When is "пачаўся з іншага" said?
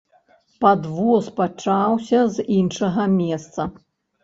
1.41-3.09